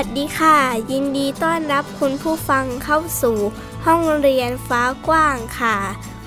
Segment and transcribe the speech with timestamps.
[0.00, 0.58] สวัสดีค่ะ
[0.92, 3.38] ยินดีต้อนรับคุณผู้ฟังเข้าสู่
[3.86, 5.76] ห้องเรียนฟ้ากว้างค่ะ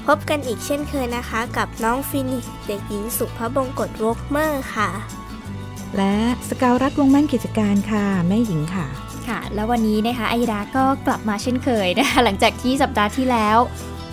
[0.07, 4.89] พบกันอีกเช่นเคยนะคะ กับน้องฟินิกเด็กหญิงสุภบงกตวกเมอร์ค่ะ
[5.97, 6.15] และ
[6.49, 8.87] สกาวรัฐวงแม่นกิจการค่ะ แม่หญิงค่ะ
[9.27, 13.57] ค่ะ แล้ววันนี้นะคะไอดาก็กลับมาเช่นเคยนะคะหลังจากที่สัปดาห์ที่แล้ว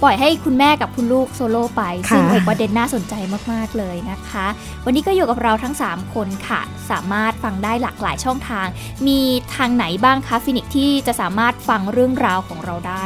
[0.02, 3.14] ปล่อยให้คุณแม่กับคุณลูกโซโล่ไปค่ะซึ่งเป็นประเด็นน่าสนใจ
[3.52, 4.46] มาก ๆ เลยนะคะ
[4.84, 8.66] วันนี้ก็อยู่กับเราทั้ง 3 คนค่ะ สามารถฟังได้หลากหลายช่องทาง
[9.06, 9.20] มี
[9.56, 13.04] ทางไหนบ้างคะฟินิกที่จะสามารถฟังเรื่องราวของเราได้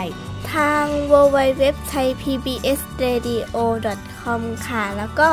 [0.52, 3.58] ทาง w w w t h a i PBS Radio
[4.20, 5.30] com ค่ะ แล้วก็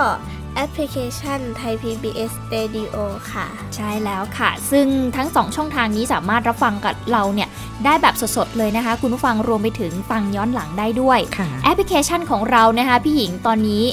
[0.59, 2.95] แอปพลิเคชัน Thai PBS Radio
[3.31, 7.49] ค่ะ ใช่แล้วค่ะ ซึ่งทั้ง 2 ช่องทางนี้สามารถรับฟังกับเราเนี่ย
[7.85, 13.83] ได้แบบสดๆ เลยนะคะ คุณผู้ฟังรวมไปถึงฟังย้อนหลังได้ด้วยค่ะแอปพลิเคชันของเรานะคะพี่หญิงตอนนี้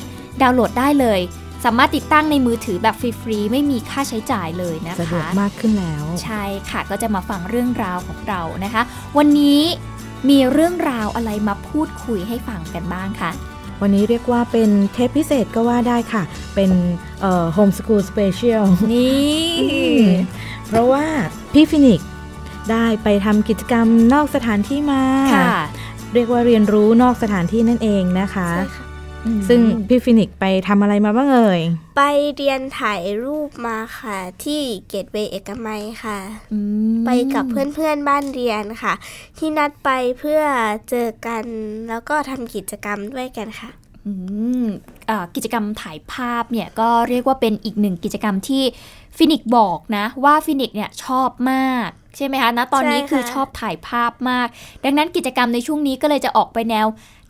[0.40, 1.20] ดาวน์โหลดได้เลย
[1.64, 8.82] สามารถติดตั้งในมือถือแบบฟรีๆ ไม่มีค่าใช้จ่ายเลยนะคะสะดวกมากขึ้นแล้ว ใช่ค่ะก็จะมาฟังเรื่องราวของเรานะคะ
[9.18, 9.60] วันนี้
[10.28, 13.32] มีเรื่องราวอะไรมาพูดคุยให้ฟังกันบ้างคะ
[13.82, 16.22] วันนี้เรียกว่าเป็นเทปพิเศษก็ว่าได้ค่ะ
[16.54, 16.70] เป็น
[17.54, 19.56] home school special นี่
[20.68, 21.04] เพราะว่า
[21.52, 22.08] พี่ฟินิกซ์
[22.70, 25.02] ได้ไปทำกิจกรรมนอกสถานที่มา
[25.34, 25.56] ค่ะ
[26.14, 28.85] เรียกว่าเรียนรู้นอกสถานที่นั่นเองนะคะใช่ค่ะอืม
[29.48, 31.60] ซึ่งพี่ฟินิกซ์ไปทำอะไรมาบ้างเอ่ย
[31.96, 32.02] ไป
[32.36, 36.18] เรียนถ่ายรูปมาค่ะ ที่ Gateway เอกมัยค่ะ
[36.52, 36.58] อื
[36.94, 38.94] มไปกับเพื่อนๆบ้านเรียนค่ะ
[39.38, 40.40] ที่นัดไปเพื่อ
[40.90, 41.44] เจอกัน
[41.88, 43.70] แล้วก็ทำกิจกรรมด้วยกันค่ะ
[44.06, 44.12] อื
[44.62, 44.66] ม
[45.06, 48.62] เอ่อกิจกรรมถ่ายภาพเนี่ยก็เรียกว่าเป็นอีกหนึ่งกิจกรรมที่
[49.16, 54.48] ฟินิกบอกนะ ว่าฟินิกเนี่ยชอบมาก ใช่ไหมคะณตอนนี้ใช่ค่ะคือชอบถ่ายภาพมาก
[54.84, 56.86] ดังนั้นกิจกรรมในช่วงนี้ก็เลยจะออกไปแนว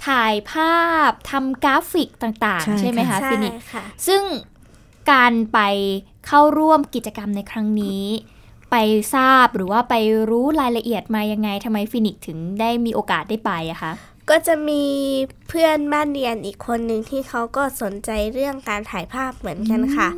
[0.06, 4.22] ถ่ายภาพทำกราฟิกต่างใช่ๆใช่ไหมคะใช่ฟินิกค่ะซึ่ง
[5.10, 5.58] การไป
[6.26, 8.04] เข้าร่วมกิจกรรมในครั้งนี้
[8.70, 8.76] ไป
[9.14, 9.94] ทราบหรือว่าไป
[10.30, 13.92] รู้รายละเอียดมายังไงทำไมฟินิกซ์ถึงได้มีโอกาสได้ไปอะคะ
[14.30, 14.84] ก็จะมี
[15.48, 20.08] เพื่อนบ้านเรียนอีกคนหนึ่งที่เขาก็สนใจเรื่องการถ่ายภาพเหมือนกันค่ะ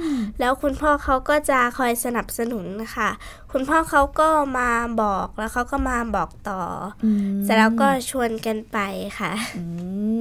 [0.40, 2.66] แล้วคุณพ่อเขาก็จะคอยสนับสนุน
[2.96, 3.10] ค่ะ
[3.52, 4.28] คุณพ่อเขาก็
[4.58, 4.70] มา
[5.02, 6.60] บอกแล้วเขาก็มาบอกต่อ
[7.02, 8.78] ออืมเสร็จแล้วก็ชวนกันไป
[9.18, 9.64] ค่ะอื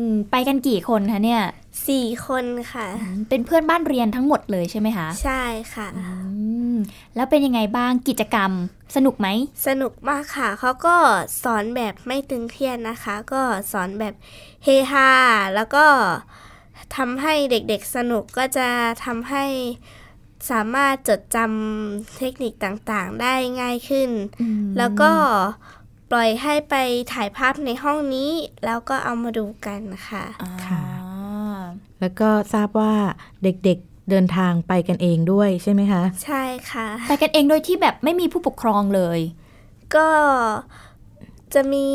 [0.07, 1.43] มไปกันกี่คนคะเนี่ย
[1.87, 2.87] สี่คนค่ะ
[3.29, 5.43] เป็นเพื่อนบ้านเรียนทั้งหมดเลยใช่ไหมคะใช่
[5.73, 6.03] ค่ะอื
[6.73, 6.75] ม
[7.15, 8.51] แล้วเป็นยังไงบ้างกิจกรรม
[8.95, 9.27] สนุกไหม
[9.67, 10.95] สนุกมากค่ะ เขาก็
[11.43, 13.41] สอนแบบไม่ตึงเครียดนะคะ ก็
[13.71, 14.13] สอนแบบ
[14.63, 15.11] เฮฮา
[15.55, 15.85] แล้วก็
[16.95, 18.67] ทำให้เด็กๆสนุกก็จะ
[19.05, 19.45] ทำให้
[20.51, 24.09] สามารถจดจำเทคนิคต่างๆ ได้ง่ายขึ้น
[24.77, 25.11] แล้วก็
[26.11, 26.75] ปล่อยให้ไป
[27.13, 28.31] ถ่ายภาพในห้องนี้
[28.65, 30.83] แล้วก็เอามาดูกันค่ะอ่าค่ะ
[31.99, 32.93] แล้วก็ทราบว่า
[33.43, 39.19] เด็กๆเดินทางไปกันเองด้วยใช่ไหมคะ ใช่ค่ะ ไปกันเองโดยที่แบบไม่มีผู้ปกครองเลย
[39.95, 40.09] ก็
[41.53, 41.87] จะมี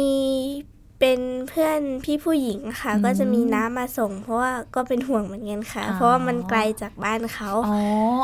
[1.03, 7.77] เป็นเพื่อนพี่ผู้หญิงค่ะอืมก็จะมีน้ามาส่ง เพราะว่าก็เป็นห่วงเหมือนกันค่ะอ๋อเพราะว่ามันไกลจากบ้านเขาอ๋อ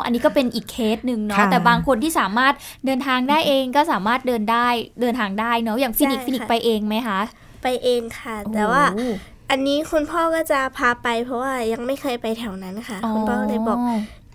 [0.03, 2.53] อันนี้ก็เป็นอีกเคสหนึ่งเนาะค่ะแต่บางคนที่สามารถ
[2.85, 4.67] เดินทางได้เองก็สามารถเดินได้
[5.01, 7.19] เดินทางได้เนาะอย่างฟินิกใช่ฟินิกค่ะไปเองไหมคะ
[7.63, 9.07] ไปเองค่ะ แต่ว่าโอ้
[9.49, 13.79] อันนี้คุณพ่อก็จะพาไป เพราะว่ายังไม่เคยไปแถวนั้นค่ะ คุณพ่อก็เลยบอก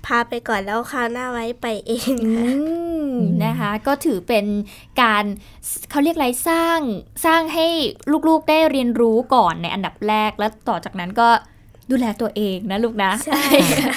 [0.07, 2.49] พาไปก่อนแล้วคราวหน้าไว้ไปเองอืมค่ะ
[3.03, 3.04] ม
[3.47, 4.47] นะคะ ก็ถือเป็น
[5.03, 5.25] การ
[5.91, 6.79] เขาเรียกอะไรสร้าง
[7.25, 7.67] สร้างให้
[8.29, 11.29] ลูกๆได้เรียนรู้ก่อนในอันดับแรกแล้วต่อจากนั้นก็
[11.91, 13.43] ดูแลตัวเองนะลูกนะ ใช่
[13.73, 13.93] ค่ะ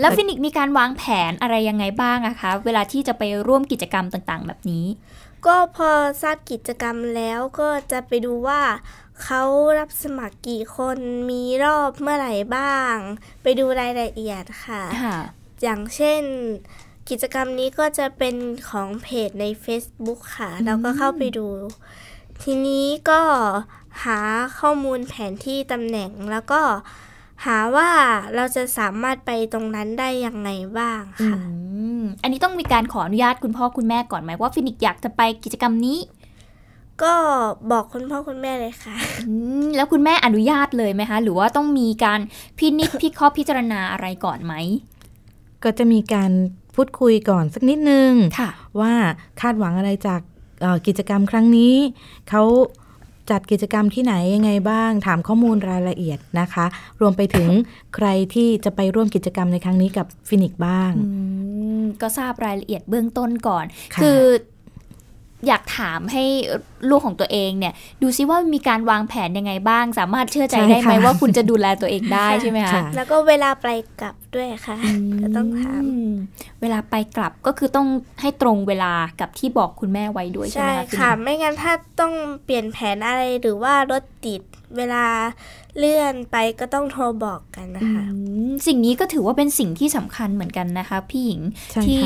[0.00, 4.86] แล้วฟินิกมีการวางแผนอะไรยังไงบ้างอะคะ เวลาที่จะไปร่วมกิจกรรมต่างๆ แบบนี้
[5.46, 5.90] ก็พอ
[6.22, 8.62] ทราบกิจกรรมแล้วก็จะไปดูว่า
[9.22, 9.42] เขา
[9.78, 10.98] รับสมัครกี่คน
[11.30, 12.94] มีรอบเมื่อไหร่บ้าง
[13.42, 15.18] ไปดูรายละเอียดค่ะค่ะ
[15.62, 16.22] อย่างเช่น
[17.10, 18.34] กิจกรรมนี้ก็จะเป็น
[18.68, 21.46] ของเพจใน Facebook ค่ะ เราก็เข้าไปดู
[22.42, 23.20] ทีนี้ก็
[24.04, 24.18] หา
[24.60, 26.60] ข้อมูลแผนที่ตำแหน่งแล้วก็
[27.44, 27.88] หาว่า
[28.34, 31.38] เราจะสามารถไปตรงนั้นได้ยังไงบ้างอืค่ะ
[32.00, 35.98] มอันนี้ต้องมีการขออนุญาตคุณพ่อคุณแม่ก่อนไหมว่าฟินิกอยากจะไปกิจกรรมนี้
[37.02, 37.14] ก็
[37.70, 38.96] บอกคุณพ่อคุณแม่เลยค่ะ
[39.28, 39.34] อื
[39.64, 42.20] มแล้วคุณแม่อนุญาตเลยไหมคะ หรือว่าต้องมีการ
[42.58, 44.54] พินิจพิเคราะห์พิจารณาอะไรก่อนไหม
[45.64, 46.30] ก็จะมีการ
[46.78, 48.92] พูดคุยก่อนสักนิดนึงค่ะว่า
[49.40, 50.20] คาดหวังอะไรจาก
[50.62, 51.74] เอ่อกิจกรรมครั้งนี้
[52.30, 52.42] เขา
[53.30, 56.66] จัดกิจกรรมที่ไหนยังไงบ้าง ถามข้อมูลรายละเอียดนะคะ
[57.00, 57.48] รวมไปถึง
[57.96, 61.08] ใครที่จะไปร่วมกิจกรรมในครั้งนี้กับฟินิกซ์บ้างอื
[61.82, 63.64] มก็ทราบรายละเอียดเบื้องต้นก่อน
[63.94, 64.20] ค่ะคือ
[65.46, 66.24] อยากถามให้
[66.90, 73.68] ลูกของตัวเองเนี่ย ดูซิว่ามีการวางแผนยังไงบ้าง สามารถเชื่อใจได้ไหมว่าคุณจะดูแลตัวเองได้ใช่ไหมคะค่ะแล้วก็เวลาไป
[74.00, 74.76] กลับด้วยค่ะ
[75.22, 76.12] ก็ต้องถามอืม
[76.60, 77.88] เวลาไปกลับก็คือต้อง
[78.20, 82.12] ให้ตรงเวลากับที่บอกคุณแม่ไว้ด้วยใช่ไหใช่มคะค่ะ ไม่งั้นถ้าต้อง
[82.44, 84.42] เปลี่ยนแผนอะไรหรือว่ารถติด
[84.76, 85.06] เวลา
[85.78, 88.04] เลื่อนไปก็ต้องโทรบอกกันนะอืคะ
[88.48, 91.40] มสิ่งนี้ก็ถือว่าเป็นสิ่งที่สำคัญเหมือนกันนะคะพี่หญิง
[91.72, 92.04] ใช่ค่ะที่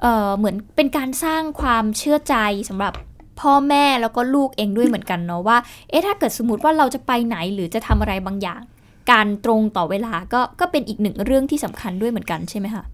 [0.00, 2.36] เเหมือนเป็นการสร้างความเชื่อใจ
[2.68, 2.92] สำหรับ
[3.40, 5.56] พ่อแม่แล้วก็ลูกเองด้วยเหมือนกันเนาะว่า
[5.90, 8.60] เอ๊ะถ้าเกิดสมมติว่าเราจะไปไหนหรือจะทำอะไรบางอย่าง
[9.10, 12.84] การตรงต่อเวลาก็ก็เป็นอีกหนึ่งเรื่องที่สำคัญด้วยเหมือนกันใช่ไหมคะ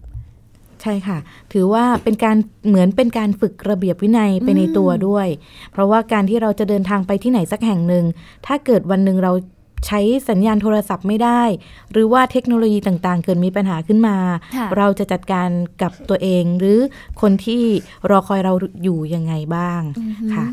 [0.81, 1.17] ใช่ค่ะ
[1.53, 5.27] ถือว่าเป็นการเหมือนเป็นการฝึกระเบียบวินัยไปในตัวด้วย
[5.71, 8.05] เพราะว่าการที่เราจะเดินทางไปที่ไหนสักแห่งหนึ่ง
[8.45, 9.31] ถ้าเกิดวันหนึ่งเรา
[9.87, 9.99] ใช้
[10.29, 11.41] สัญญาณโทรศัพท์ไม่ได้
[11.91, 14.17] หรือว่าเทคโนโลยีต่างๆ เกิดมีปัญหาขึ้นมา
[14.57, 15.49] ค่ะเราจะจัดการ
[15.81, 16.79] กับตัวเองหรือ
[17.21, 17.63] คนที่
[18.09, 18.53] รอคอยเรา
[18.83, 20.45] อยู่ยังไงบ้างอือฮึค่ะ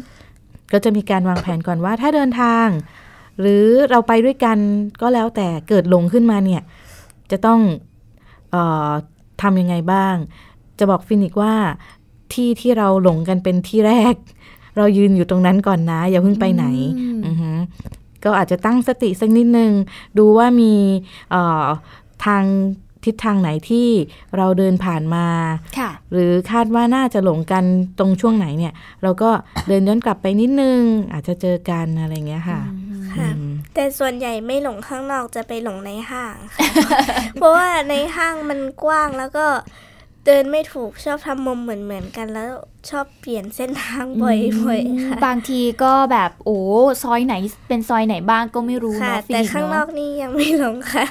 [0.72, 2.68] ก็จะมีการวางแผนก่อนว่าถ้าเดินทาง
[3.40, 4.58] หรือเราไปด้วยกัน
[5.00, 6.62] ก็แล้วแต่เกิดหลงขึ้นมาเนี่ย
[7.30, 7.60] จะต้อง
[8.50, 8.56] เอ
[8.88, 8.90] อ
[9.42, 10.14] ทำยังไงบ้าง
[10.78, 11.54] จะบอกฟินิกซ์ว่า
[12.32, 14.14] ที่ที่เราหลงกันเป็นที่แรก
[14.76, 16.64] เรายืนอยู่ตรงนั้นก่อนนะ อย่าเพิ่งไปไหน
[16.98, 17.50] อืมอือฮึ
[18.25, 19.72] ก็อาจจะตั้งสติสักนิดนึง
[20.19, 20.75] ดูว่ามี
[21.31, 21.64] เอ่อ
[22.25, 22.44] ทาง
[23.06, 23.88] ทิศทางไหนที่
[24.37, 25.26] เราเดินผ่านมา
[25.78, 27.64] ค่ะหรือคาดว่าน่าจะหลงกัน
[27.99, 29.31] ตรงช่วงไหนเนี่ย เราก็
[29.69, 30.81] เดินย้อนกลับไปนิดนึง
[31.12, 32.61] อาจจะเจอกันอะไรอย่างเงี้ยค่ะ
[33.14, 36.69] ค่ะอืมแต่ส่วนใหญ่ไม่หลงข้างนอกจะไปหลงในห้างค่ะ
[37.34, 39.46] เพราะว่าในห้างมันกว้างแล้วก็
[40.26, 42.50] เดินไม่ถูกชอบทำมุมเหมือนเหมือนๆกันแล้ว
[42.90, 46.58] ชอบเปลี่ยนเส้นทางบ่อยๆค่ะบางทีก็แบบโอ้
[47.02, 47.34] ซอยไหน
[47.69, 51.06] เป็นซอยไหนบ้างก็ไม่รู้ค่ะเนาะฟิแต่นิกซ์ข้างนเนาะอกนี่ยังไม่หลงค่ะ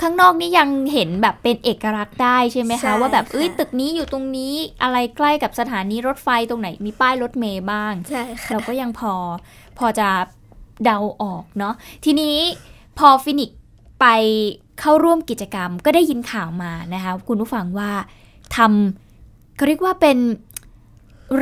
[0.00, 9.14] ข้างนอกนี่ยังเห็นแบบเป็นเอกลักษณ์ได้ใช่ไหมใช่คะ ว่าแบบเอ้ยค่ะตึกนี้อยู่ตรงนี้อะไรใกล้กับสถานีรถไฟตรงไหนมีป้ายรถเมย์บ้างใช่ค่ะเราก็ยังพอ
[9.78, 10.08] พอจะ
[10.84, 11.74] เดาออกเนาะ
[12.04, 12.36] ทีนี้
[12.98, 13.58] พอฟินิกซ์
[14.00, 14.06] ไป
[14.80, 17.90] เข้าร่วมกิจกรรมก็ได้ยินข่าวมานะคะคุณผู้ฟังว่า
[18.56, 20.18] ทำเขาเรียกว่าเป็น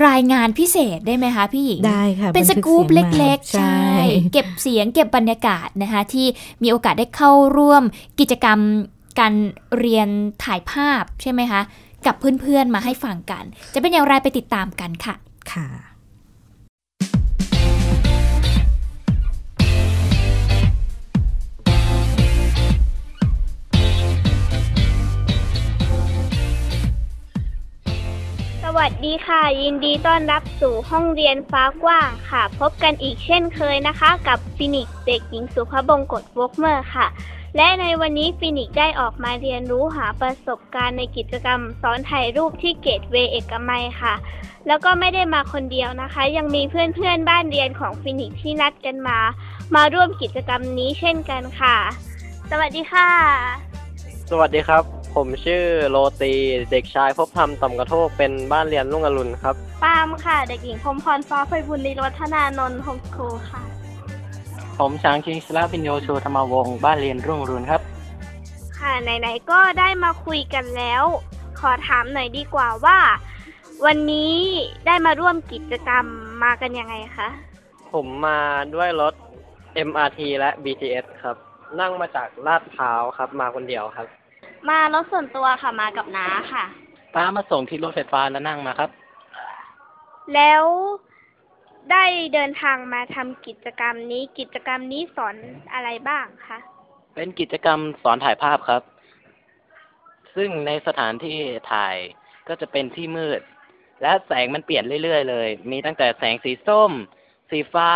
[0.08, 3.84] รายงานพิเศษได้ไหมคะพี่หญิง ได้ค่ะเป็นสบัทึกู๊ปสียงมาเล็กๆ ใช่
[4.32, 6.26] เก็บเสียงเก็บบรรยากาศนะคะที่
[6.62, 7.82] มีโอกาสได้เข้าร่วม
[8.20, 8.58] กิจกรรม
[9.20, 9.34] การ
[9.78, 10.08] เรียน
[10.44, 11.60] ถ่ายภาพใช่ไหมคะ
[12.06, 15.14] กับเพื่อนๆมาให้ฟังกัน จะเป็นอย่างไรไปติดตามกันค่ะ
[15.52, 15.66] ค่ะ
[28.80, 37.06] สวัสดีค่ะ ยินดีต้อนรับสู่ห้องเรียนฟ้ากว้างค่ะ พบกันอีกเช่นเคยนะคะ กับฟินิกซ์เด็กหญิงสุภบงกตวกเมอร์ค่ะ
[37.56, 44.14] และในวันนี้ฟินิกซ์ได้ออกมาเรียนรู้หาประสบการณ์ในกิจกรรมสอนถ่ายรูปที่ Gateway เอกมัยค่ะ
[44.66, 49.18] แล้วก็ไม่ได้มาคนเดียวนะคะ ยังมีเพื่อนๆบ้านเรียนของฟินิกซ์ที่นัดกันมา
[49.74, 51.76] มาร่วมกิจกรรมนี้เช่นกันค่ะ
[52.50, 53.08] สวัสดีค่ะ
[54.30, 56.32] สวัสดีครับ ผมชื่อโรตี
[56.70, 63.62] เด็กชายพบธรรมต่ำกระโทกเป็นบ้านเรียนรุ่งอรุณครับ ปาล์มค่ะ เด็กหญิงพรหมพรฟ้าไฟบุญลีวัฒนานนท์โฮมสคูลค่ะ
[64.78, 67.82] ผมช้างชิงสลาพินโยโชธรรมวงศ์บ้านเรียนรุ่งอรุณครับ
[68.78, 71.04] ค่ะไหนๆก็ได้มาคุยกันแล้ว
[71.60, 72.98] ขอถามหน่อยดีกว่าว่า
[73.86, 74.34] วันนี้
[74.86, 76.04] ได้มาร่วมกิจกรรม
[76.42, 77.28] มากันยังไงคะ
[77.92, 78.38] ผมมา
[78.74, 79.14] ด้วยรถ
[79.88, 81.36] MRT และ BTS ครับ
[81.80, 84.06] นั่งมาจากลาดพร้าวครับ มาคนเดียวครับ
[84.68, 86.64] มารถส่วนตัวค่ะมากับน้าค่ะ
[87.14, 88.90] ป้ามาส่งที่รถไฟฟ้าแล้วนั่งมาครับ
[90.34, 90.64] แล้ว
[91.90, 95.36] ได้เดินทางมาทำกิจกรรมนี้กิจกรรมนี้สอน
[95.72, 96.58] อะไรบ้างคะ
[97.14, 98.82] เป็นกิจกรรมสอนถ่ายภาพครับ
[100.34, 101.38] ซึ่งในสถานที่
[101.72, 101.96] ถ่าย
[102.48, 103.40] ก็จะเป็นที่มืด
[104.02, 106.90] และแสงมันเปลี่ยนเรื่อยๆเลย มีตั้งแต่แสงสีส้ม
[107.50, 107.90] สีฟ้า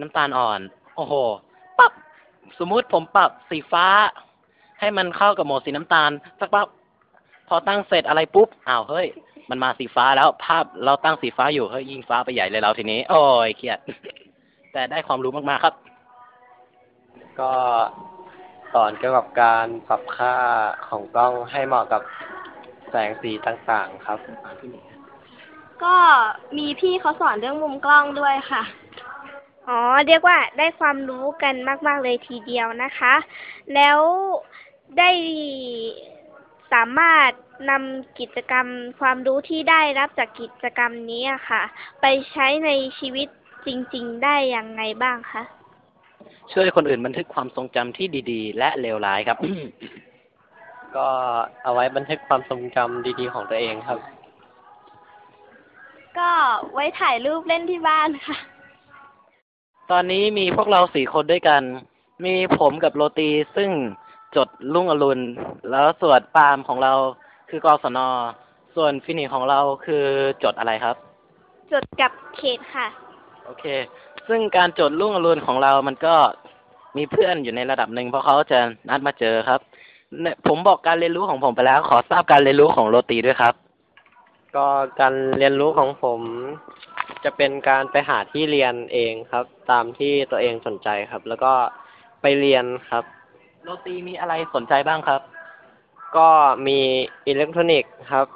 [0.00, 0.60] น้ำตาลอ่อน
[0.96, 1.14] โอ้โห
[1.78, 1.92] ปับ
[2.58, 3.86] สมมุติผมปรับสีฟ้า
[4.80, 6.10] ให้มันเข้ากับโหมดสีน้ำตาล
[6.40, 6.66] สักปั๊บ
[7.48, 9.06] พอตั้งเสร็จอะไรปุ๊บอ้าวเฮ้ย
[9.50, 13.78] มันมาสีฟ้าแล้วภาพเราตั้งสีฟ้าอยู่เฮ้ยยิงฟ้าไปใหญ่เลยเราทีนี้ โอ้ยเครียด
[14.72, 15.74] แต่ได้ความรู้มากๆครับ
[17.40, 17.52] ก็
[18.72, 20.36] สอนเกี่ยวกับการปรับค่า
[20.88, 22.02] ของกล้องให้เหมาะกับ
[22.90, 24.18] แสงสีต่างๆ ครับ
[25.82, 25.94] ก็
[26.58, 28.62] มีพี่เขาสอนเรื่องมุมกล้องด้วยค่ะ
[29.68, 31.54] อ๋อ เรียกว่าได้ความรู้กัน
[31.86, 33.14] มาก ๆ เลยทีเดียวนะคะ
[33.74, 33.98] แล้ว
[34.98, 35.10] ได้
[36.72, 37.30] สามารถ
[37.70, 38.66] นำกิจกรรม
[39.00, 41.62] ความรู้ที่ได้รับจากกิจกรรมนี้อะค่ะ
[42.00, 43.28] ไปใช้ในชีวิต
[43.66, 45.42] จริง ๆ ได้ยังไงบ้างคะ
[46.52, 49.38] ช่วยคนอื่นบันทึกความทรงจำที่ดีๆ และเลวร้ายครับ
[50.96, 51.08] ก็
[51.62, 53.98] เอาไว้บันทึกความทรงจำดีๆ ของตัวเองครับ
[56.18, 56.30] ก็
[56.72, 58.36] ไว้ถ่ายรูปเล่นที่บ้านค่ะ
[59.90, 61.62] ตอนนี้มีพวกเราสี่คนด้วยกัน
[62.24, 63.70] มีผมกับโรตีซึ่ง
[64.36, 65.20] จดลุ่งอรุณ
[65.70, 66.92] แล้วส่วนปาล์มของเรา
[67.50, 67.98] คือกศน
[68.76, 70.04] ส่วนฟินิกของเราคือ
[70.44, 70.96] จดอะไรครับ
[71.72, 72.86] จดกับเขตค่ะ
[73.44, 73.64] โอเค
[74.28, 76.14] ซึ่งการจดลุ่งอรุณของเรามันก็
[76.96, 78.58] มีเพื่อนอยู่ในระดับหนึ่งเพราะเขาจะ
[78.88, 79.60] นัดมาเจอครับ
[80.20, 83.54] เนี่ยผมบอกการเรียนรู้ของผมไปแล้ว ขอทราบการเรียนรู้ของโรตีด้วยครับ
[84.56, 84.66] ก็
[85.00, 86.20] การเรียนรู้ของผม
[87.24, 91.52] จะเป็นการไปหาที่เรียนเองครับ ตามที่ตัวเองสนใจครับ แล้วก็
[92.22, 93.04] ไปเรียนครับ
[93.62, 95.20] โรตีมีอะไรสนใจบ้างครับ
[96.16, 96.28] ก็
[96.66, 96.78] มี
[97.26, 98.26] อิเล็กทรอนิกส์ครับ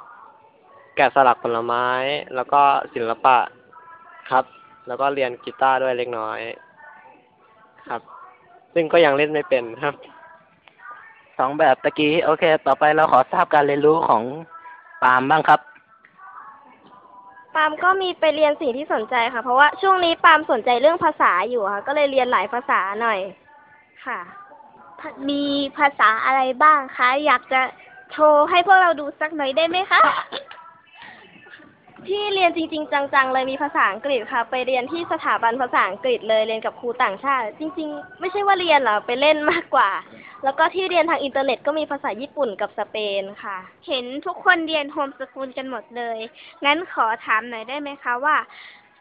[0.95, 1.87] แกะสลักผลไม้
[2.35, 2.61] แล้วก็
[2.93, 3.37] ศิลปะ
[4.31, 4.45] ครับ
[4.87, 6.39] แล้วก็เรียนกีตาร์ด้วยเล็กน้อย
[7.87, 8.01] ครับ
[8.73, 9.95] ซึ่งก็ยังเล่นไม่เป็นครับ
[11.37, 14.23] สองแบบตะกี้ โอเค ต่อไปเราขอทราบการเรียนรู้ของ
[15.03, 15.59] ปาล์มบ้างครับ
[17.55, 23.19] ปาล์มก็มีไปเรียนสิ่งที่สนใจค่ะ เพราะว่าช่วงนี้ปาล์มสนใจเรื่องภาษาอยู่ค่ะ ก็เลยเรียนหลายภาษาหน่อย
[24.05, 24.19] ค่ะ
[25.29, 25.43] มี
[25.77, 27.61] ภาษาอะไรบ้างคะ อยากจะ
[28.11, 30.01] โชว์ให้พวกเราดูสักหน่อยได้ไหมคะ
[32.07, 39.89] ที่เรียนจริง ๆ จังๆ เลยมีภาษาอังกฤษค่ะ ไปเรียนที่สถาบันภาษาอังกฤษเลยเรียนกับครูต่างชาติ จริง ๆ ไม่ใช่ว่าเรียนหรอไปเล่นมากกว่า
[40.43, 43.57] แล้วก็ที่เรียนทางอินเทอร์เน็ตก็มีภาษาญี่ปุ่นกับสเปนค่ะ
[43.87, 46.19] เห็นทุกคนเรียนโฮมสกูลกันหมดเลย
[46.65, 48.37] งั้นขอถามหน่อยได้ไหมคะว่า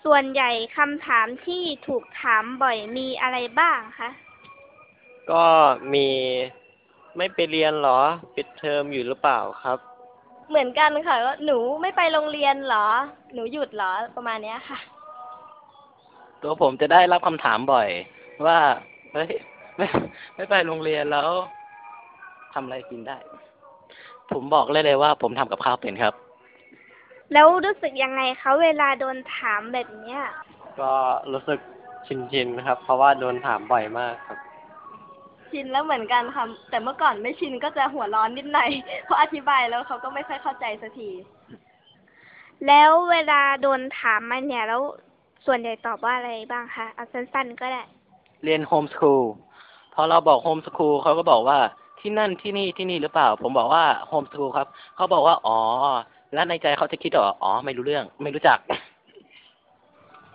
[0.04, 4.10] ส่วนใหญ่คำถามที่ถูกถามบ่อยมีอะไรบ้างคะ
[5.30, 5.44] ก็
[5.92, 6.06] มี
[7.16, 8.00] ไม่ไปเรียนเหรอ
[8.34, 9.78] ปิดเทอมอยู่หรือเปล่าครับ
[10.50, 12.86] เหมือนกันค่ะว่าหนูไม่ไปโรงเรียนเหรอ
[13.34, 14.78] หนูหยุดเหรอประมาณเนี้ยค่ะ
[16.42, 17.88] ตัวผมจะได้รับคำถามบ่อย
[18.46, 18.58] ว่า
[19.12, 19.30] เฮ้ย
[19.76, 19.86] ไม่
[20.34, 21.30] ไม่ไปโรงเรียนแล้ว
[22.54, 23.16] ทำอะไรกินได้
[24.32, 26.14] ผมบอกเลยเลยว่า ผมทำกับข้าวเป็นครับ
[27.32, 30.20] แล้วรู้สึกยังไงคะเวลาโดนถามแบบเนี้ย
[30.80, 30.92] ก็
[31.32, 31.60] รู้สึก
[32.32, 34.38] ชินๆครับ เพราะว่าโดนถามบ่อยมากครับ
[35.54, 38.70] ชินแล้วเหมือนกันค่ะแต่เมื่อก่อนไม่ชินก็จะหัวร้อนนิดหน่อย
[39.04, 41.10] เพราะอธิบายแล้วเขาก็ไม่ค่อยเข้าใจสักที
[42.66, 44.82] แล้วเวลาโดนถามมาเนี่ย แล้ว
[45.46, 47.82] ส่วนใหญ่ตอบว่าอะไรบ้างคะเอาสั้นๆก็ได้
[48.44, 49.22] เรียนโฮมสคูล
[49.94, 51.58] พอเราบอกโฮมสคูลเขาก็บอกว่า
[52.00, 55.58] ที่นั่นที่นี่ที่นี่หรือเปล่า ผมบอกว่าโฮมสคูลครับ เขาบอกว่าอ๋อ
[56.34, 58.58] แล้วในใจเขาจะคิดว่าอ๋อ ไม่รู้เรื่อง ไม่รู้จัก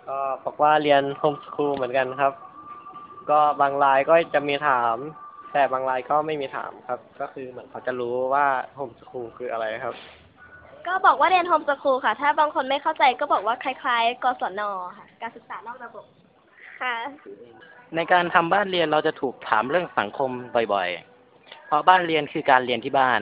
[0.08, 2.32] ก็บอกว่าเรียนโฮมสคูลเหมือนกันครับ
[3.30, 4.96] ก็บางรายก็จะมีถาม
[5.52, 9.94] แต่บางรายก็ไม่มีถามครับ ก็คือเหมือนเขาจะรู้ว่าโฮมสคูลคืออะไรครับ
[10.86, 14.60] ก็บอกว่าเรียนโฮมสคูลค่ะ ถ้าบางคนไม่เข้าใจก็บอกว่าคล้ายๆ กศน
[14.96, 16.04] ค่ะ การศึกษานอกระบบ
[16.80, 16.94] ค่ะ
[17.96, 20.30] ในการทำบ้านเรียนเราจะถูกถามเรื่องสังคม
[20.72, 23.20] บ่อยๆ เพราะบ้านเรียนคือการเรียนที่บ้าน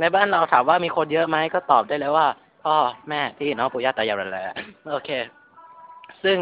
[0.00, 2.26] ในบ้านเราถามว่ามีคนเยอะไหมก็ตอบได้เลยว่า
[2.64, 2.76] พ่อ
[3.08, 4.38] แม่พี่น้องปู่ย่าตายายอะไร
[4.92, 5.10] โอเค
[6.24, 6.38] ซึ่ง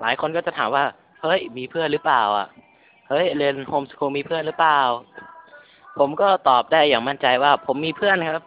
[0.00, 0.84] หลายคนก็จะถามว่า
[1.22, 2.48] เฮ้ย มีเพื่อนหรือเปล่า อะ
[3.08, 4.80] เฮ้ย เรียนโฮมสคูลมีเพื่อนหรือเปล่า
[5.98, 8.44] ผมก็ตอบได้อย่างมั่นใจว่า ผมมีเพื่อนครับ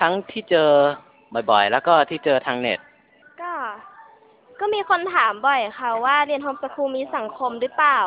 [0.00, 0.70] ทั้งที่เจอ
[1.50, 2.78] บ่อยๆ แล้วก็ที่เจอทางเน็ต
[3.42, 3.52] ก็
[4.60, 7.98] ก็มีคนถามบ่อยค่ะว่าเรียนโฮมสคูลมีสังคมหรือเปล่า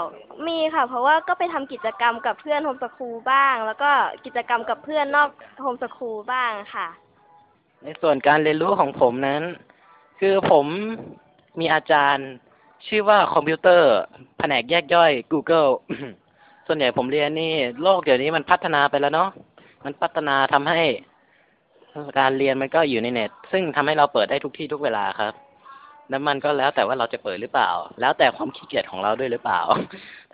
[0.47, 3.91] มีค่ะ เพราะว่าก็ไปทำกิจกรรมกับเพื่อนโฮมสคูลบ้าง แล้วก็
[4.25, 5.29] กิจกรรมกับเพื่อนนอก
[5.61, 6.87] โฮมสคูลบ้างค่ะ
[7.83, 9.43] ในส่วนการเรียนรู้ของผมนั้น
[10.19, 10.65] คือผม
[11.59, 12.29] มีอาจารย์
[12.87, 13.91] ชื่อว่าคอมพิวเตอร์
[14.37, 15.69] แผนกแยกย่อย Google
[16.67, 19.29] ส่วนใหญ่ผมเรียนนี่ โลกเดี๋ยวนี้มันพัฒนาไปแล้วเนาะ
[19.85, 20.81] มันพัฒนาทำให้
[22.19, 25.33] การเรียนมันก็อยู่ในเน็ต ซึ่งทำให้เราเปิดได้ทุกที่ทุกเวลาครับ
[26.09, 27.69] แล้วมันก็แล้วแต่ว่าเราจะเปิดหรือเปล่า
[28.01, 29.61] แล้วแต่ความขี้เกียจของเราด้วยหรือเปล่า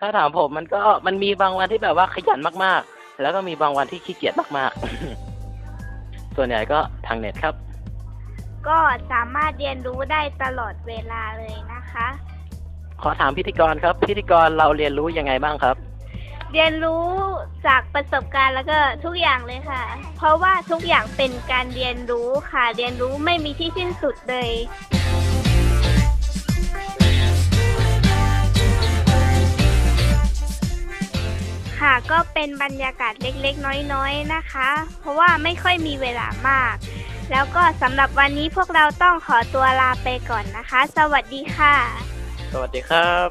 [0.02, 7.54] ้าถามผมมันก็มันมีบางวันที่แบบว่าขยันมากๆ แล้วก็มีบางวันที่ขี้เกียจมากๆ ส่วนใหญ่ก็ทางเน็ตครับ
[8.68, 8.78] ก็
[9.12, 12.08] สามารถเรียนรู้ได้ตลอดเวลาเลยนะคะ
[13.02, 15.76] ขอถามพิธีกรครับ พิธีกรเราเรียนรู้ยังไงบ้างครับ
[16.52, 17.06] เรียนรู้
[17.66, 19.82] จากประสบการณ์แล้วก็ทุกอย่างเลยค่ะ
[20.16, 24.50] เพราะว่าทุกอย่างเป็นการเรียนรู้ค่ะ เรียนรู้ไม่มีที่สิ้นสุดเลย
[31.80, 36.74] ค่ะก็เป็นบรรยากาศเล็กๆ น้อยๆนะคะ เพราะว่าไม่ค่อยมีเวลามาก
[37.30, 42.11] แล้วก็สำหรับวันนี้พวกเราต้องขอตัวลาไปก่อนนะคะ สวัสดีค่ะ
[42.52, 43.28] สวัสดีครับ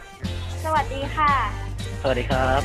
[0.63, 1.34] สวัสดีค่ะ
[2.01, 2.62] สวัสดีครับ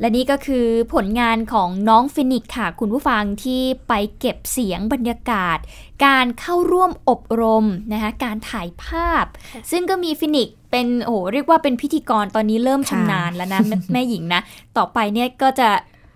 [0.00, 5.58] และนี่ก็คือผลงานของน้องฟินิกส์ค่ะ คุณผู้ฟังที่ไปเก็บเสียงบรรยากาศ
[6.04, 9.24] การเข้าร่วมอบรมนะคะการถ่ายภาพ
[9.70, 14.40] ซึ่งก็มีฟินิกส์เป็นโอ้โหเรียกว่าเป็นพิธีกรตอนนี้เริ่มชำนาญแล้วนะแม่แม่หญิงนะ
[14.76, 15.68] ต่อไปเนี่ยก็จะ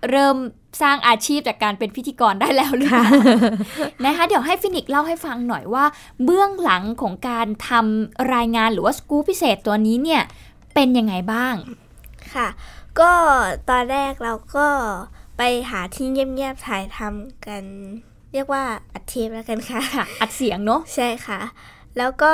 [0.09, 0.37] เริ่ม
[0.81, 3.07] สร้างอาชีพจากการเป็นพิธีกรได้แล้วหรือเปล่า
[4.05, 5.85] นะคะเดี๋ยวให้ฟินิกส์เล่าให้ฟังหน่อยว่า
[6.23, 10.21] เบื้องหลังของการทำรายงานหรือว่าสกู๊ปพิเศษตัวนี้เนี่ย
[10.73, 11.55] เป็นยังไงบ้าง
[12.33, 12.47] ค่ะ
[12.99, 13.11] ก็
[13.69, 14.67] ตอนแรกเราก็
[15.37, 17.63] ไปหาที่เงียบๆถ่ายทำกัน
[18.33, 21.39] เรียกว่าอัดเทปแล้วกันค่ะค่ะอัดเสียงเนาะใช่ค่ะ
[21.97, 22.33] แล้วก็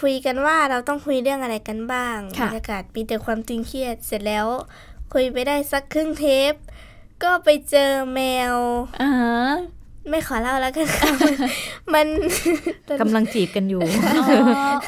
[0.00, 4.46] คุยกันว่าเราต้องคุยเรื่องอะไรกันบ้างบรรยากาศมีแต่ความตึงเครียดเสร็จแล้ว
[5.12, 6.54] คุยไปได้สักครึ่งเทป
[7.22, 8.20] ก็ไปเจอแม
[8.54, 8.56] ว
[9.00, 9.38] อ่าฮะ
[10.08, 11.10] ไม่ขอเล่าแล้วกันค่ะ
[11.94, 12.06] มัน
[13.00, 13.82] กำลังจีบกันอยู่
[14.18, 14.26] อ๋อ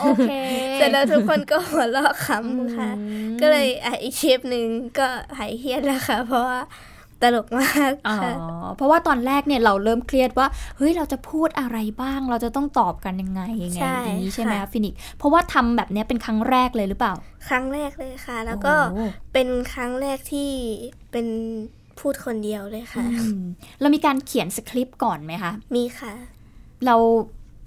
[0.00, 0.32] โอเค
[0.74, 4.66] เสร็จแล้วทุกคนก็หัวเราะขำค่ะอืมก็เลยอะอีกเทปหนึ่ง
[4.98, 6.60] ก็หายเครียดแล้วค่ะ เพราะว่า
[7.22, 8.32] ตลกมากอ๋อค่ะ
[8.76, 17.14] เพราะว่าตอนแรกเนี่ยเราเริ่มเครียดว่าเฮ้ยเราจะพูดอะไรบ้าง เราจะต้องตอบกันยังไงยังไงใช่อย่างนี้ใช่ไหมค่ะฟินิกซ์เพราะว่าทำแบบเนี้ยเป็นครั้งแรกเลยหรือเปล่า
[17.48, 20.50] ครั้งแรกเลยค่ะ แล้วก็โอ้เป็นครั้งแรกที่
[21.12, 21.26] เป็น
[22.00, 23.40] พูดคนเดียวเลยค่ะอืม
[23.80, 26.12] เรามีการเขียนสคริปต์ก่อนไหมคะมีค่ะ
[26.86, 26.96] เรา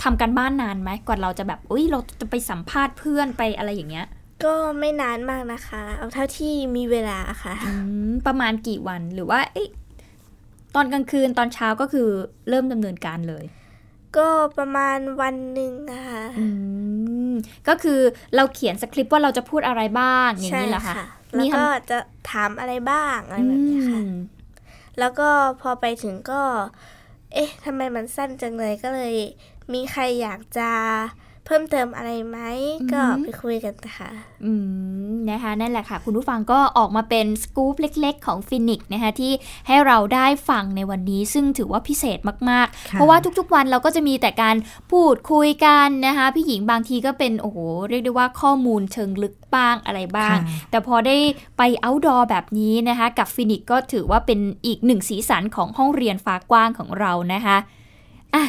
[0.03, 4.07] ทำกันบ้านนานไหมกว่าเราจะแบบอุ้ยเราจะไปสัมภาษณ์เพื่อนไปอะไรอย่างเงี้ย
[4.44, 7.74] ก็ไม่นานมากนะคะ เอาเท่าที่มีเวลาค่ะอื
[8.10, 9.70] มประมาณกี่วันหรือว่าเอ๊ะ
[10.75, 12.08] ตอนกลางคืนตอนเช้าก็คือ
[12.50, 13.46] เริ่มดำเนินการเลย
[14.18, 14.27] ก็
[14.58, 16.46] ประมาณวันหนึ่งอะค่ะอื
[17.32, 17.34] ม
[17.68, 18.00] ก็คือ
[18.36, 20.96] เราเขียนสคริปต์ว่าเราจะพูดอะไรบ้างอย่างใช่นี้เหรอคะ
[21.36, 21.98] แล้วมีก็คำจะ
[22.32, 24.15] ถามอะไรบ้างอะไรแบบนี้ค่ะอืม
[25.00, 25.30] แล้วก็
[25.62, 26.42] พอไปถึงก็
[27.34, 29.15] เอ๊ะทำไมมันสั้นจังเลยก็เลย
[29.74, 30.72] มีใครอยากจะ
[31.46, 32.38] เพิ่มเติมอะไรไหม
[32.94, 34.10] ก็ไปคุยกันค่ะ
[34.46, 34.51] อื
[35.12, 39.31] มนะคะนั่นแหละค่ะ คุณผู้ฟังก็ออกมาเป็นสกู๊ปเล็ก ๆ ของฟินิกนะคะที่
[39.68, 44.55] ให้เราได้ฟังในวันนี้ ซึ่งถือว่าพิเศษมากๆค่ะเพราะว่าทุกๆวันเราก็จะมีแต่การ
[44.92, 47.58] พูดคุยกันนะคะพี่หญิงบางทีก็เป็นโอ้โห
[47.90, 51.18] เรียกได้ว่าข้อมูลเชิงลึกบ้างอะไรบ้างค่ะแต่พอได้
[51.58, 57.58] ไป outdoor แบบนี้นะคะกับฟินิกซ์ก็ถือว่าเป็นอีกหนึ่งสีสันของห้องเรียนฟ้ากว้างของเรานะคะ
[58.36, 58.46] อะ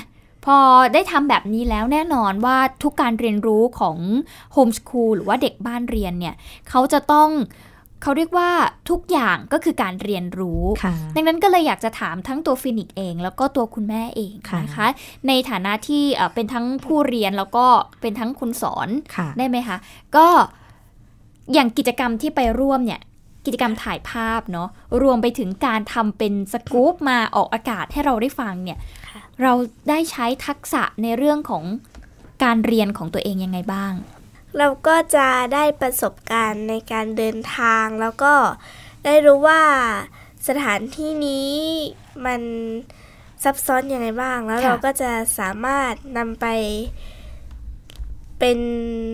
[0.46, 0.58] พอ
[0.94, 3.96] ได้ทำแบบนี้แล้วแน่นอนว่าทุกการเรียนรู้ของ
[4.52, 6.34] โฮมส o ูลหรือว่าเด็กบ้านเรียนเนี่ย
[6.68, 7.30] เขาจะต้อง
[8.02, 8.50] เขาเรียกว่า
[8.90, 14.86] ทุกอย่างก็คือการเรียนรู้ค่ะดังนั้นก็เลยอยากจะถามทั้งตัวฟินิกซ์เอง แล้วก็ตัวคุณแม่เองค่ะนะคะ
[15.28, 17.66] ในฐานะที่เอ่อเป็นทั้งผู้เรียนแล้วก็
[18.00, 19.76] เป็นทั้งคุณสอนค่ะได้ไหมคะ
[20.16, 20.26] ก็
[21.52, 23.00] อย่างกิจกรรมที่ไปร่วมเนี่ย
[23.46, 24.68] กิจกรรมถ่ายภาพเนาะ
[25.02, 28.78] รวมไปถึงการทำเป็นสกู๊ปมาออกอากาศให้เราได้ฟังเนี่ย
[29.08, 29.52] ค่ะ เรา
[29.88, 31.64] ได้ใช้ทักษะในเรื่องของ
[32.44, 33.92] การเรียนของตัวเองยังไงบ้าง
[34.58, 38.34] เราก็จะได้ประสบการณ์ในการเดินทาง แล้วก็
[39.04, 39.62] ได้รู้ว่า
[40.48, 41.52] สถานที่นี้
[42.26, 42.40] มัน
[43.44, 46.46] ซับซ้อนอยังไงบ้าง แล้วค่ะเราก็จะสามารถนำไป
[48.38, 48.58] เป็น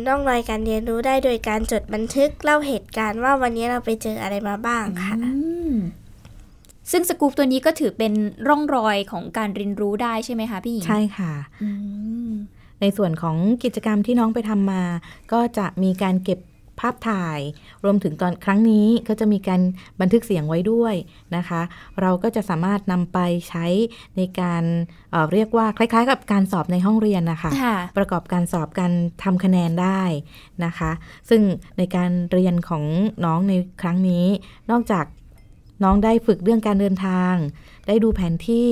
[0.06, 5.32] ร่องรอยการเรียนรู้ได้โดยการจดบันทึกเล่าเหตุการณ์ว่าวันนี้เราไปเจออะไรมาบ้างค่ะอื
[5.72, 5.74] ม
[6.92, 8.12] ซึ่งสกู๊ปตัวนี้ก็ถือเป็น
[8.48, 11.70] ร่องรอยของการเรียนรู้ได้ใช่ไหมคะพี่หญิง ใช่ค่ะอื
[12.28, 12.32] ม
[12.80, 14.82] ในส่วนของกิจกรรมที่น้องไปทำมา
[15.32, 16.40] ก็จะมีการเก็บ
[16.80, 17.40] ภาพถ่าย
[17.84, 19.60] รวมถึงตอนครั้งนี้ก็จะมีการ
[20.00, 20.94] บันทึกเสียงไว้ด้วย
[21.36, 21.60] นะคะ
[22.00, 23.66] เราก็จะสามารถนำไปใช้
[24.16, 24.64] ในการ
[25.10, 30.02] เอ่อเรียกว่าคล้ายๆ กับการสอบในห้องเรียนนะคะค่ะประกอบการสอบการทำคะแนนได้
[30.64, 30.90] นะคะ
[31.30, 31.42] ซึ่ง
[31.78, 32.84] ในการเรียนของ
[33.24, 33.52] น้องใน
[33.82, 34.26] ครั้งนี้
[34.70, 35.04] นอกจาก
[35.82, 37.34] น้องได้ฝึกเรื่องการเดินทาง
[37.88, 38.70] ได้ดูแผนที่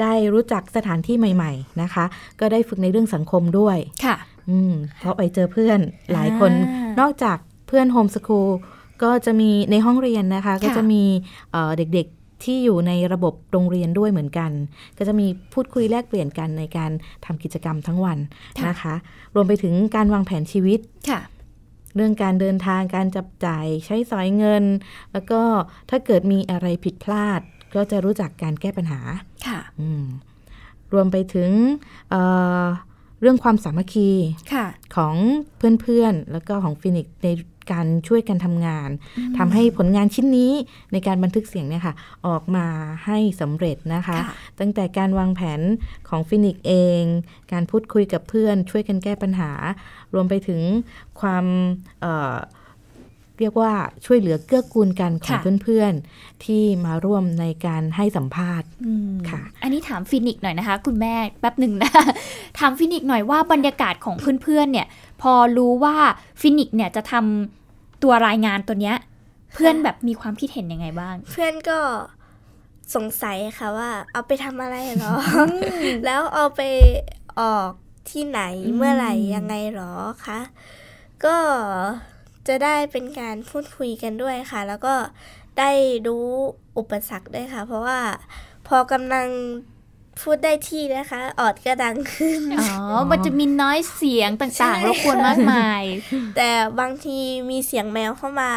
[0.00, 2.04] ได้รู้จักสถานที่ใหม่ ๆนะคะ
[2.40, 4.16] ก็ได้ฝึกในเรื่องสังคมด้วย ค่ะ
[4.50, 5.78] อืมเพราะไปเจอเพื่อน
[6.12, 8.48] หลายคนอ่านอกจากเพื่อนโฮมสคูล
[9.02, 11.02] ก็จะมีในห้องเรียนนะคะ ก็จะมี
[11.52, 14.50] เอ่อเด็กๆที่อยู่ในระบบโรงเรียนด้วยเหมือนกัน
[14.98, 16.90] ก็จะมีพูดคุยแลกเปลี่ยนกันในการ
[17.24, 18.18] ทำกิจกรรมทั้งวัน
[18.68, 18.94] นะคะ
[19.34, 21.20] รวมไปถึงการวางแผนชีวิตค่ะ
[21.94, 24.64] เรื่องการเดินทางการจับจ่ายใช้สอยเงิน
[25.12, 25.40] แล้วก็
[25.90, 27.40] ถ้าเกิดมีอะไรผิดพลาด
[27.74, 29.00] ก็จะรู้จักการแก้ปัญหา
[29.46, 30.04] ค่ะอืม
[30.92, 31.50] รวมไปถึง
[32.10, 32.22] เอ่
[32.62, 32.64] อ
[33.20, 34.10] เรื่องความสามัคคี
[34.52, 35.14] ค่ะของ
[35.82, 37.28] เพื่อนๆ แล้วก็ของฟินิกซ์ใน
[37.72, 38.90] การช่วยกันทำงาน
[39.38, 40.52] ทำให้ผลงานชิ้นนี้
[40.92, 41.94] ในการบันทึกเสียงเนี่ยค่ะ
[42.26, 42.66] ออกมา
[43.06, 45.60] ให้สำเร็จนะคะค่ะตั้งแต่การวางแผน
[46.08, 47.02] ของฟินิกซ์เอง
[47.52, 49.50] การพูดคุยกับเพื่อน ช่วยกันแก้ปัญหา
[50.14, 50.60] รวมไปถึง
[51.20, 51.44] ความ
[52.00, 52.36] เอ่อ
[53.42, 53.72] เรียกว่า
[54.06, 61.90] ช่วยเหลือเกื้อกูลกันของค่ะเพื่อนๆ ที่มาร่วมในการให้สัมภาษณ์อืมค่ะ อันนี้ถามฟินิกส์หน่อยนะคะ คุณแม่แป๊บหนึ่งนะ
[62.58, 64.86] ถามฟินิกส์หน่อยว่าบรรยากาศของเพื่อนๆเนี่ย
[65.22, 65.96] พอรู้ว่า
[66.40, 67.59] ฟินิกส์เนี่ยจะทำ
[68.02, 68.96] ตัวรายงานตัวเนี้ย
[69.54, 71.78] เพื่อนแบบมีความคิดเห็นยังไงบ้าง เพื่อนก็
[72.94, 75.14] สงสัยค่ะว่า เอาไปทำอะไรเหรอ
[76.04, 76.60] แล้วเอาไป
[77.40, 77.70] ออก
[78.10, 79.92] ที่ไหนอืมเมื่อไหร่ยังไงเหรอ
[80.26, 80.40] คะ
[81.24, 81.36] ก็
[82.48, 84.94] จะได้เป็นการพูดคุยกันด้วยค่ะ แล้วก็
[85.58, 85.70] ได้
[86.06, 86.26] รู้
[86.78, 87.98] อุปสรรคด้วยค่ะ เพราะว่า
[88.66, 89.28] พอกำลัง
[90.20, 92.70] พูดได้ที่นะคะ ออดก็ดังขึ้น อ๋อ
[93.10, 95.82] มันจะมีน้อยเสียงต่างๆรบกวนมากมาย
[96.36, 97.18] แต่บางที
[97.50, 98.52] มีเสียงแมวเข้ามา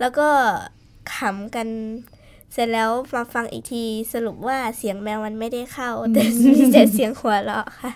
[0.00, 0.28] แล้วก็
[1.14, 1.68] ขำกัน
[2.52, 7.92] เสร็จแล้วมาฟังอีกทีสรุปว่าเสียงแมวมันไม่ได้เข้า แต่มีแต่เสียงหัวเราะค่ะ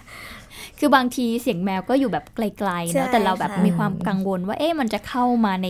[0.79, 5.69] คือบางทีเสียงแมวก็อยู่แบบไกลๆใช่เนอะแต่เราแบบค่ะมีความกังวลว่าเอ๊ะมันจะเข้ามาใน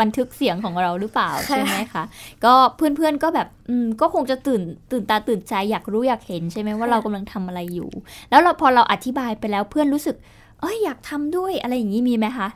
[0.00, 2.04] บันทึกเสียงของเราหรือเปล่าค่ะใช่ไหมคะ
[2.44, 7.90] ก็เพื่อนๆก็แบบอืมก็คงจะตื่นตื่นตาตื่นใจอยากรู้อยากเห็นใช่ไหมว่าเรากำลังทำอะไรอยู่
[8.30, 10.16] แล้วเราพอเราอธิบายไปแล้วเพื่อนรู้สึก
[10.60, 12.48] เอ้ยอยากทำด้วยอะไรอย่างนี้มีไหมคะ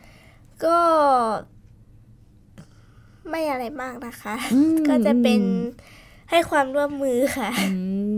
[0.65, 0.79] ก็
[3.29, 5.41] ไม่อะไรมากนะคะอืมก็จะเป็น
[6.31, 7.77] ให้ความร่วมมือค่ะอื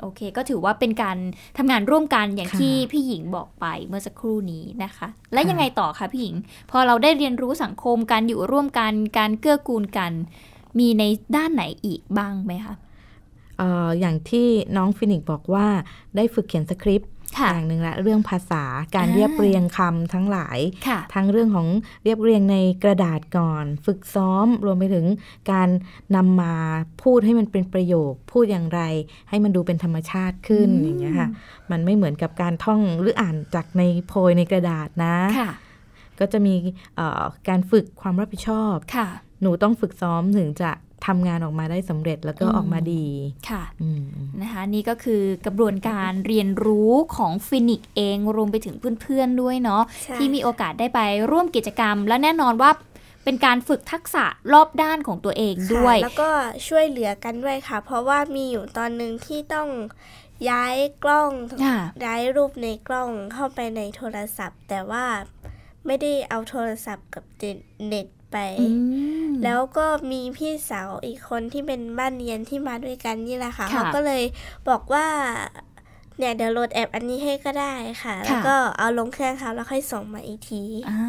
[0.00, 1.18] โอเค ก็ถือว่าเป็นการ
[1.58, 6.34] ทำงานร่วมกันอย่างค่ะที่พี่หญิงบอกไปเมื่อสักครู่นี้นะคะ และค่ะยังไงต่อคะพี่หญิง
[6.70, 10.12] พอเราได้เรียนรู้สังคมการอยู่ร่วมกันการเกื้อกูลกัน
[10.78, 11.02] มีใน
[11.36, 12.74] ด้านไหนอีกบ้างไหมคะ
[13.58, 15.66] เอ่ออย่างที่น้องฟินิกซ์บอกว่า
[16.16, 20.58] ได้ฝึกเขียนสคริปต์ค่ะ อย่างหนึ่งละเรื่องภาษาการอ่าเรียบเรียงคำทั้งหลาย
[20.88, 21.68] ค่ะทั้งเรื่องของ
[22.04, 25.06] เรียบเรียงในกระดาษก่อน ฝึกซ้อมรวมไปถึง
[25.52, 25.68] การ
[26.16, 26.54] นำมา
[27.02, 28.80] พูดให้มันเป็นประโยค พูดอย่างไร
[29.28, 31.28] ให้มันดูเป็นธรรมชาติขึ้นอืมอย่างเงี้ยค่ะ
[31.70, 35.50] มันไม่เหมือนกับการท่องหรืออ่านจากในโพยในกระดาษนะค่ะ
[36.18, 36.54] ก็จะมี
[36.96, 39.08] เอ่อการฝึกความรับผิดชอบค่ะ
[39.42, 40.70] หนูต้องฝึกซ้อมถึงจะ
[41.06, 43.06] ทำงานออกมาได้สำเร็จแล้วก็อืมออกมาดี
[43.50, 44.04] ค่ะอืม
[44.40, 52.70] นะคะนี่ก็คือกระบวนการเรียนรู้ของฟินิกเองรวมไปถึงเพื่อนๆด้วยเนาะใช่ที่มีโอกาสได้ไปร่วมกิจกรรม และแน่นอนว่า
[53.24, 56.30] เป็นการฝึกทักษะรอบด้านของตัวเองด้วยค่ะแล้วก็
[56.68, 59.68] ช่วยเหลือกันด้วยค่ะ เพราะว่ามีอยู่ตอนหนึ่งที่ต้อง
[60.50, 61.30] ย้ายกล้อง
[61.64, 65.04] ค่ะย้ายรูปในกล้องเข้าไปในโทรศัพท์ แต่ว่า
[65.86, 67.24] ไม่ได้เอาโทรศัพท์กับ
[67.88, 68.66] เน็ตไปอื
[69.26, 74.22] มแล้วก็มีพี่สาวอีกคนที่เป็นบ้านเรียนที่มาด้วยกันนี่แหละค่ะค่ะเขาก็เลย
[74.68, 75.06] บอกว่า
[76.18, 81.00] เนี่ยเดี๋ยวโหลดแอปอันนี้ให้ก็ได้ค่ะค่ะ แล้วก็เอาลงเครื่องเขาแล้วค่อยส่งมาอีกทีอ่า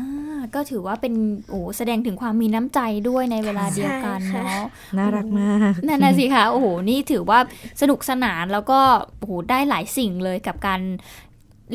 [0.55, 1.13] ก็ถือว่าเป็น
[1.49, 4.65] โอ้แสดงถึงความมีน้ำใจด้วยในเวลาเดียวกันใช่ค่ะเนาะ
[4.97, 7.39] น่ารักมากนั่นน่ะสิคะโอ้โหนี่ถือว่า
[7.81, 8.79] สนุกสนานแล้วก็
[9.17, 10.81] โอ้โหได้หลายสิ่งเลยกับการ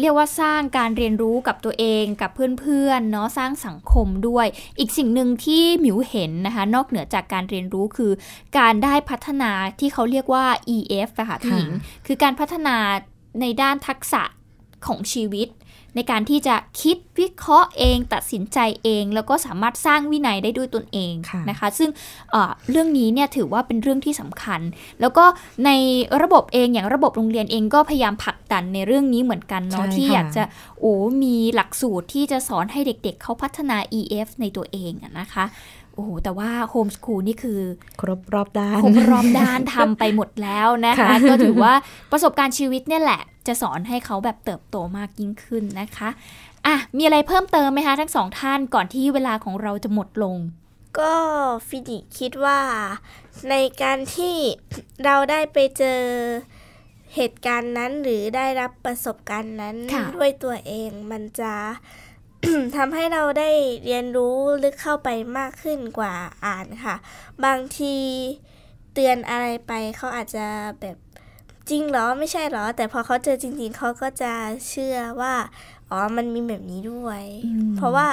[0.01, 4.47] เรียกว่าสร้างการเรียนรู้กับตัวเองกับเพื่อนๆเนาะสร้างสังคมด้วย
[4.79, 8.13] อีกสิ่งหนึ่งที่หมิวเห็นนะคะ นอกเหนือจากการเรียนรู้คือ
[8.59, 9.51] การได้พัฒนา
[9.81, 11.71] ที่เขาเรียกว่า EF อะค่ะพี่หญิง
[12.07, 12.77] คือการพัฒนา
[13.41, 14.23] ในด้านทักษะ
[14.87, 15.49] ของชีวิต
[15.95, 21.91] ในการที่จะคิดวิเคราะห์เอง ตัดสินใจเอง แล้วก็สามารถสร้างวินัยได้ด้วยตนเองค่ะนะคะ ซึ่ง
[22.31, 24.61] เอ่อเรื่องนี้เนี่ยถือว่าเป็นเรื่องที่สำคัญ
[25.01, 25.25] แล้วก็
[25.65, 25.71] ใน
[26.23, 30.43] ระบบเองอย่างระบบโรงเรียนเองก็พยายามผลักดันในเรื่องนี้เหมือนกันเนาะใช่ที่ค่ะอยากจะ
[30.81, 35.45] โอ้มีหลักสูตรที่จะสอนให้เด็กๆเขาพัฒนา EF ในตัวเองอะนะคะ
[35.95, 37.61] โอ้โห แต่ว่าโฮมสคูลนี่คือ
[38.01, 41.73] ครบรอบด้านครบรอบด้านทำไปหมดแล้วนะคะค่ะก็ถือว่า
[42.13, 46.09] ประสบการณ์ชีวิตเนี่ยแหละ จะสอนให้เขาแบบเติบโตมากยิ่งขึ้นนะคะ
[46.67, 50.39] อะมีอะไรเพิ่มเติมไหมคะทั้งสองท่านก่อนที่เวลาของเราจะหมดลง
[50.99, 51.15] ก็
[51.69, 52.61] ฟินิกซ์คิดว่า
[53.51, 54.37] ในการที่
[55.05, 56.01] เราได้ไปเจอ
[57.15, 61.55] เหตุการณ์นั้นหรือได้รับประสบการณ์นั้นค่ะด้วยตัวเองมันจะ
[62.77, 63.51] ทำให้เราได้
[63.85, 66.97] เรียนรู้ลึกเข้าไปมากขึ้นกว่าอ่านค่ะ
[67.45, 67.97] บางที
[68.95, 70.47] เตือนอะไรไปเขาอาจจะ
[70.81, 70.97] แบบ
[71.71, 74.33] จริงเหรอไม่ใช่เหรอ แต่พอเขาเจอจริง ๆเขาก็จะ
[74.69, 75.35] เชื่อว่า
[75.91, 78.09] อ๋อมันมีแบบนี้ด้วยอืมเพราะว่า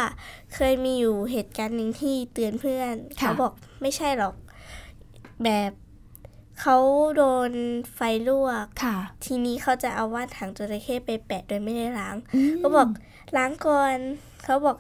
[0.56, 4.36] เคยมีอยู่เหตุการณ์หนึ่งที่เตือนเพื่อนค่ะเขาบอกไม่ใช่หรอก
[5.44, 5.72] แบบ
[6.62, 6.78] เขา
[7.16, 7.52] โดน
[7.94, 12.16] ไฟลวกค่ะทีนี้เขาจะเอาว่านหางจระเข้ไปแปะโดยไม่ได้ล้าง
[12.62, 12.88] ก็บอก
[13.38, 13.98] ล้างก่อน
[14.44, 14.78] เขาบอก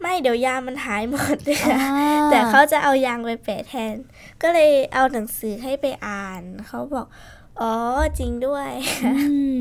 [0.00, 1.38] ไม่เดี๋ยวยางมันหายหมด
[1.74, 1.88] อ่า
[2.30, 3.96] แต่เขาจะเอายางไปแปะแทน
[4.42, 7.06] ก็เลยเอาหนังสือให้ไปอ่าน เขาบอก
[7.62, 7.74] อ๋อ
[8.18, 8.70] จริงด้วย
[9.06, 9.14] อื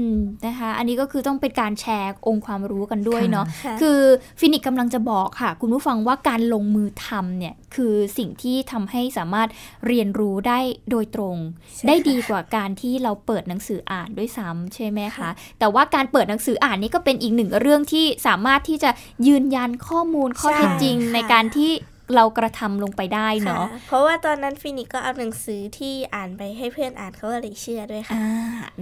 [0.07, 0.09] ม
[0.45, 3.99] นะคะ อันนี้ก็คือต้องเป็นการแชร์องค์ความรู้กันด้วยเนาะค่ะคือ
[4.39, 9.49] ฟินิกกำลังจะบอกค่ะ คุณผู้ฟังว่าการลงมือทำเนี่ยคือสิ่งที่ทำให้สามารถ
[9.87, 11.37] เรียนรู้ได้โดยตรง
[11.75, 15.29] ใช่ได้ค่ะดีกว่าการที่เราเปิดหนังสืออ่านด้วยซ้ำใช่ไหมคะ
[15.59, 18.89] แต่ว่าการเปิดหนังสืออ่านนี่ก็เป็นอีกหนึ่งเรื่องที่สามารถที่จะ
[19.27, 21.71] ยืนยันข้อมูลข้อเท็จจริงใช่ค่ะในการที่
[22.15, 28.27] เรากระทำลงไปได้เนาะค่ะเพราะว่าตอนนั้นฟินิกซ์ก็เอาหนังสือที่อ่านไปให้เพื่อนอ่านเขาก็เลยเชื่อด้วยค่ะอ่า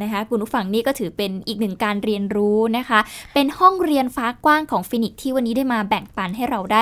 [0.02, 3.00] นะคะคุณผู้ฟังนี่ก็ถือเป็นอีกหนึ่งการเรียนรู้นะคะ
[3.34, 6.82] เป็นห้องเรียนฟ้ากว้างของฟินิกซ์ที่วันนี้ได้มาแบ่งปันให้เราได้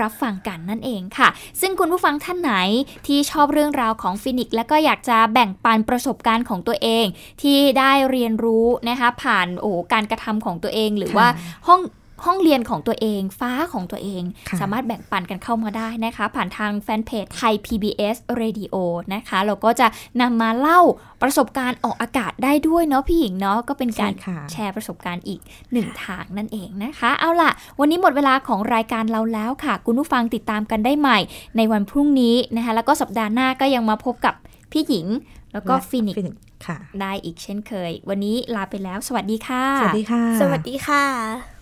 [0.00, 1.28] รับฟังกันนั่นเองค่ะ
[1.60, 2.52] ซึ่งคุณผู้ฟังท่านไหน
[3.06, 7.06] ที่ชอบเรื่องราวของฟินิกซ์และก็อยากจะแบ่งปันประสบการณ์ของตัวเอง
[7.42, 11.26] ที่ได้เรียนรู้นะคะผ่านโอ้การกระทำของตัวเอง หรือว่า
[11.68, 11.80] ห้อง
[12.26, 18.74] ห้องเรียนของตัวเอง ฟ้าของตัวเองค่ะสามารถแบ่งปันกันเข้ามาได้นะคะ ผ่านทางแฟนเพจไทย PBS Radio
[19.14, 19.86] นะคะ เราก็จะ
[20.20, 20.80] นำมาเล่า
[21.22, 25.40] ประสบการณ์ออกอากาศได้ด้วยเนาะพี่หญิงเนาะก็เป็นการใช่ค่ะแชร์ประสบการณ์อีก
[25.72, 31.18] หนึ่งทางนั่นเองนะคะ เอาล่ะ วันนี้หมดเวลาของรายการเราแล้วค่ะ คุณผู้ฟังติดตามกันได้ใหม่
[31.56, 34.34] ในวันพรุ่งนี้นะคะ แล้วก็สัปดาห์หน้าก็ยังมาพบกับ
[34.72, 35.06] พี่หญิง
[35.52, 41.61] แล้วก็ฟินิกซ์ฟินิกซ์ค่ะได้อีกเช่นเคย วันนี้ลาไปแล้ว สวัสดีค่ะ สวัสดีค่ะ สวัสดีค่ะ